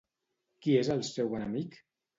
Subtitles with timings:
[0.63, 1.83] Qui és el seu enemic?